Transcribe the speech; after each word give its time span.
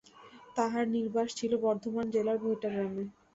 তাঁহার 0.55 0.85
নিবাস 0.93 1.29
ছিল 1.35 1.51
বর্ধমান 1.63 2.05
জেলার 2.13 2.37
ভৈটা 2.43 2.69
গ্রামে। 2.73 3.03